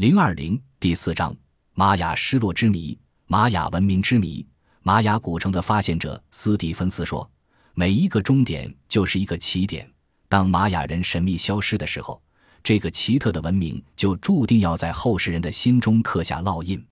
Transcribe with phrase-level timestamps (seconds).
[0.00, 1.36] 零二零第四章：
[1.74, 2.98] 玛雅失落之谜。
[3.26, 4.46] 玛雅文明之谜。
[4.80, 7.30] 玛雅古城的发现者斯蒂芬斯说
[7.76, 9.86] ：“每一个终点就是一个起点。
[10.26, 12.18] 当玛雅人神秘消失的时候，
[12.64, 16.82] 这个奇特的文明就注定要在后世人的心中刻下烙印。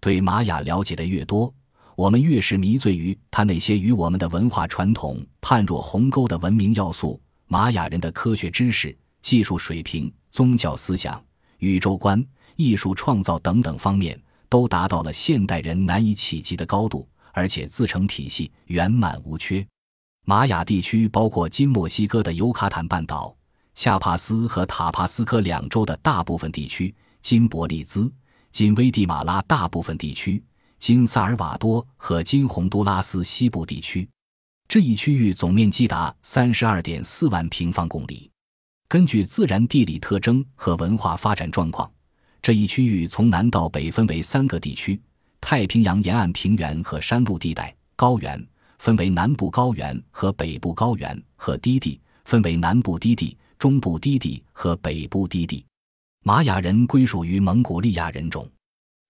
[0.00, 1.52] 对玛雅了解的越多，
[1.96, 7.20] 我们越是迷醉于他那些与我们的文化传统判若鸿沟的文明要素。
[7.48, 11.20] 玛雅人的科学知识、技术水平、宗教思想、
[11.58, 12.24] 宇宙观、
[12.56, 19.66] 艺术创造等等方面，都达到了现代人难以企及的高度。”而且自成体系，圆满无缺。
[20.24, 23.36] 玛雅地区包括今墨西哥的尤卡坦半岛、
[23.74, 28.08] 恰帕斯和塔帕斯科两州的大部分地区，金伯利兹、
[28.52, 30.40] 今危地马拉大部分地区，
[30.78, 34.08] 今萨尔瓦多和今洪都拉斯西部地区。
[34.68, 38.30] 这一区域总面积达三十二点四万平方公里。
[38.86, 41.90] 根据自然地理特征和文化发展状况，
[42.44, 45.00] 这一区域从南到北分为三个地区。
[45.40, 48.46] 太平洋沿岸平原和山路地带、高原
[48.80, 55.64] 分为南部高原和北部高原，和低地分为南部低地、中部低地和北部低地。
[56.22, 58.46] 玛雅人归属于蒙古利亚人种。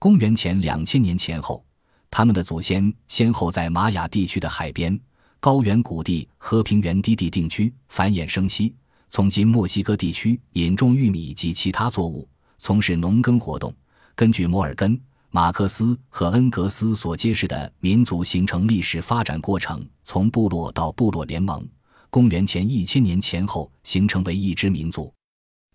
[0.00, 1.64] 公元前两千年前后，
[2.10, 4.98] 他们的祖先先后在玛雅地区的海边、
[5.38, 8.74] 高原谷地和平原低地定居，繁衍生息，
[9.08, 12.28] 从今墨西哥地区引种玉米及其他作物，
[12.60, 13.74] 从事农耕活动。
[14.14, 15.00] 根据摩尔根。
[15.32, 21.64] 马克思和恩格斯所揭示的民族形成历史发展过程，从部落到部落联盟，
[22.10, 25.14] 公元前一千年前后形成为一支民族，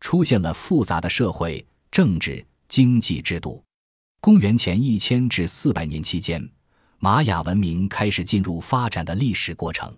[0.01, 3.63] 出现了复杂的社会、政治、经济制度。
[4.19, 6.45] 公元前一千至四百年期间，
[6.99, 9.97] 玛雅文明开始进入发展的历史过程，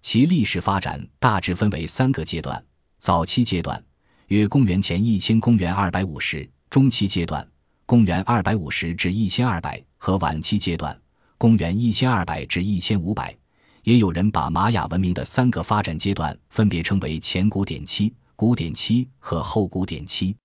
[0.00, 2.64] 其历史发展大致分为三个阶段：
[2.98, 3.84] 早期阶段
[4.28, 7.46] 约公元前一千公元二百五十，中期阶段。
[7.84, 11.00] 公元二百五十至一千二百和晚期阶段，
[11.38, 13.32] 公元一千二百至一千五百，
[13.84, 20.36] 也有人把玛雅文明的三个发展阶段分别称为前古典期、古典期和后古典期。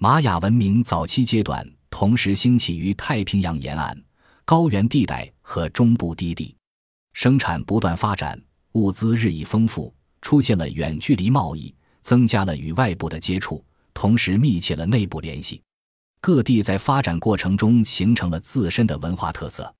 [0.00, 3.96] 玛雅文明早期阶段同时兴起于太平洋沿岸、
[4.44, 6.56] 高原地带和中部低地，
[7.12, 8.36] 生产不断发展，
[8.72, 11.72] 物资日益丰富，出现了远距离贸易，
[12.02, 15.60] 增加了与外部的接触，同时密切了内部联系。
[16.20, 19.74] 各地在发展过程中形成了自身的文化特色。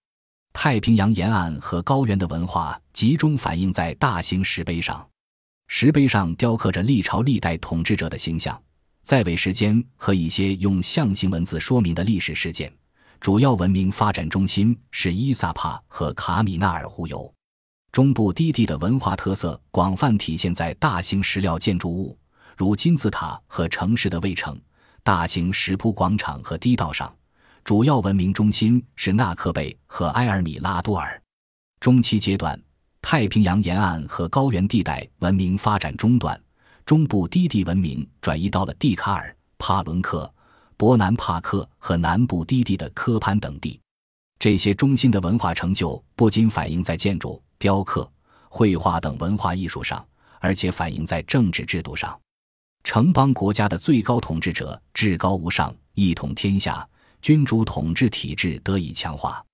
[0.53, 5.06] 太平洋沿岸和高原的文化集中反映在大型石碑上，
[5.69, 8.60] 石碑上雕刻着历朝历代统治者的形象、
[9.03, 12.72] 在位时间和一些用象形文字说明的历史事件。
[13.20, 17.32] 主要文明发展中心是伊萨帕和卡米纳尔湖游。
[17.92, 22.16] 中部低地的文化特色广泛体现在大型石料建筑物，
[22.56, 24.58] 如金字塔和城市的卫城。
[25.02, 27.12] 大型石铺广场和堤道上，
[27.64, 31.20] 主要文明中心是纳克贝和埃尔米拉多尔。
[31.80, 32.60] 中期阶段，
[33.00, 36.38] 太平洋沿岸和高原地带文明发展中断，
[36.84, 40.32] 中部低地文明转移到了蒂卡尔、帕伦克、
[40.76, 43.80] 伯南帕克和南部低地的科潘等地。
[44.38, 48.10] 这些中心的文化成就不仅反映在建筑、雕刻、
[48.48, 50.04] 绘画等文化艺术上，
[50.41, 52.19] 而且反映在政治制度上。
[52.82, 56.88] 城邦国家的最高统治者至高无上，一统天下，
[57.21, 59.44] 君主统治体制得以强化。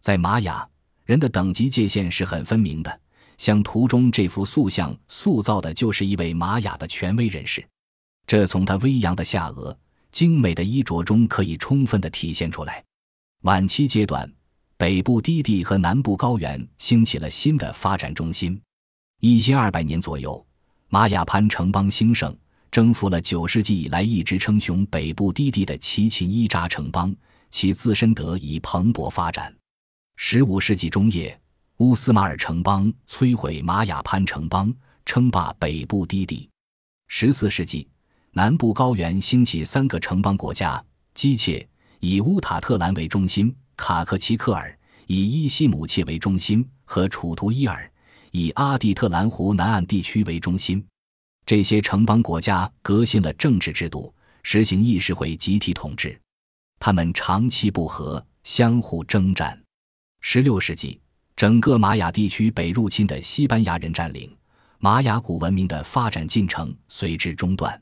[0.00, 0.66] 在玛雅
[1.04, 3.00] 人的等级界限是很分明的，
[3.36, 7.66] 像图中这幅塑像塑造的就是一位玛雅的权威人士，
[8.24, 9.76] 这从他微扬的下颚、
[10.12, 12.84] 精美的衣着中可以充分的体现出来。
[13.42, 14.32] 晚期阶段，
[14.78, 18.58] 北部低地和南部高原兴起了新的发展中心。
[19.18, 20.46] 一千二百年左右，
[20.88, 22.34] 玛雅潘城邦兴盛。
[22.70, 27.12] 征服了九世纪以来一直称雄北部低地的奇琴伊扎城邦，
[27.50, 29.52] 其自身得以蓬勃发展。
[30.14, 31.36] 十五世纪中叶，
[31.78, 34.72] 乌斯马尔城邦摧毁玛雅潘城邦，
[35.04, 36.48] 称霸北部低地。
[37.08, 37.88] 十四世纪，
[38.30, 40.80] 南部高原兴起三个城邦国家：
[41.14, 41.66] 基切
[41.98, 44.76] 以乌塔特兰为中心，卡克奇克尔
[45.06, 47.90] 以伊西姆切为中心，和楚图伊尔
[48.32, 50.84] 以阿蒂特兰湖南岸地区为中心。
[51.46, 56.20] 这些城邦国家革新了政治制度，实行议事会集体统治。
[56.78, 59.58] 他们长期不和，相互征战。
[60.20, 61.00] 十六世纪，
[61.36, 64.36] 整个玛雅地区被入侵的西班牙人占领，
[64.78, 67.80] 玛雅古文明的发展进程随之中断。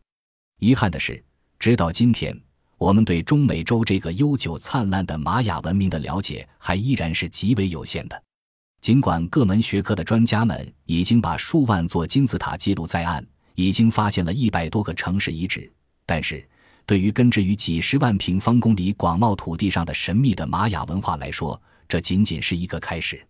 [0.61, 1.25] 遗憾的是，
[1.59, 2.39] 直到今天，
[2.79, 8.23] 我们对中美洲这个悠久灿烂的玛雅文明的了解还依然是极为有限的。
[8.81, 13.27] 尽管各门学科的专家们已经把数万座金字塔记录在案。
[13.57, 15.73] 已经发现了一百多个城市遗址，
[16.05, 16.47] 但是
[16.85, 21.59] 对于根植于几十万平方公里广袤土地上的神秘的玛雅文化来说，
[21.89, 23.27] 这仅仅是一个开始。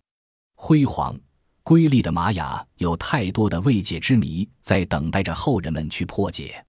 [0.55, 1.17] 辉煌、
[1.63, 6.61] 瑰丽的玛雅有太多的未解之谜在等待着后人们去破解。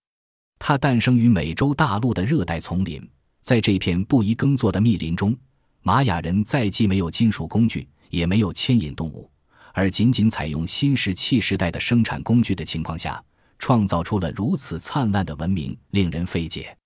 [0.59, 3.09] 它诞生于美洲大陆的热带丛林，
[3.41, 5.37] 在这片不宜耕作的密林中，
[5.83, 9.31] 玛雅人在既没有金属工具，也没有牵引动物，
[9.73, 13.23] 而仅仅采用新石器时代的生产工具的情况下。
[13.61, 16.77] 创造出了如此灿烂的文明，令人费解。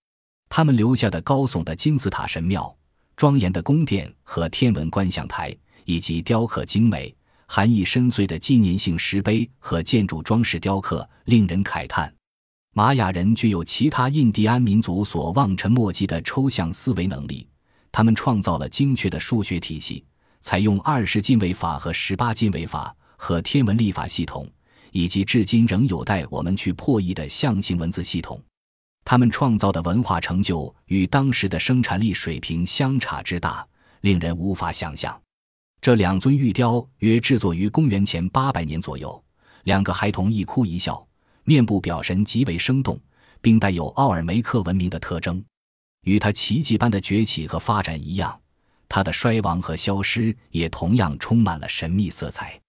[0.48, 2.74] 他们留下的高耸的金字塔神庙、
[3.14, 5.54] 庄严的宫殿和天文观象台，
[5.84, 7.14] 以及雕刻精美、
[7.46, 12.10] 含义深邃的纪念性石碑和建筑装饰雕刻，令人慨叹。
[12.72, 17.46] 玛雅人具有其他印第安民族所望尘莫及的抽象思维能力，
[17.90, 20.04] 他们创造了精确的数学体系，
[20.40, 24.46] 采用二十进位法和十八进位法和天文历法系统。
[24.94, 28.38] 以及至今仍有待我们去破译的象形文字系统，
[29.06, 33.66] 他们创造的文化成就与当时的生产力水平相差之大，
[34.02, 35.18] 令人无法想象。
[35.80, 39.24] 这两尊玉雕约制作于公元前八百年左右，
[39.64, 41.02] 两个孩童一哭一笑，
[41.44, 42.98] 面部表神极为生动，
[43.40, 45.44] 并带有奥尔梅克文明的特征。
[46.02, 48.38] 与它奇迹般的崛起和发展一样，
[48.88, 52.60] 它的衰亡和消失也同样充满了神秘色彩。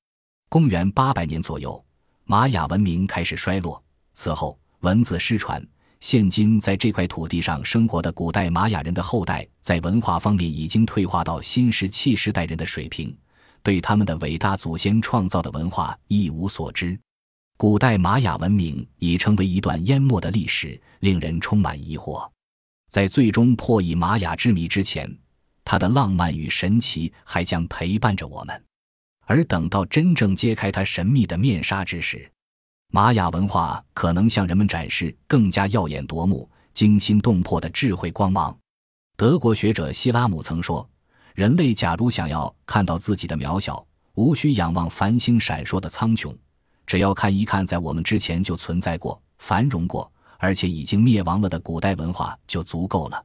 [0.50, 1.84] 公元八百年左右。
[2.25, 3.84] 玛雅文明开始衰落，
[4.14, 5.62] 此后文字失传。
[6.00, 13.14] 现今在这块土地上生活的古代玛雅人的后代，在文化方面已经退化到新石器时代人的水平，
[13.62, 16.98] 对他们的伟大祖先创造的文化一无所知。
[17.63, 22.30] 古代玛雅文明已成为一段淹没的历史，令人充满疑惑。
[22.89, 25.10] 在最终破译玛雅之谜之前，
[25.63, 28.63] 它的浪漫与神奇还将陪伴着我们。
[29.27, 32.30] 而等到真正揭开它神秘的面纱之时，
[32.92, 38.54] 玛雅文化可能向人们展示更加耀眼夺目、惊心动魄的智慧光芒。
[39.16, 40.86] 德国学者希拉姆曾说
[41.33, 46.36] ：“人类假如想要看到自己的渺小，无需仰望繁星闪烁的苍穹，
[46.85, 53.24] 只要看一看在我们之前就存在过、繁荣过，而且已经灭亡了的古代文化就足够了。”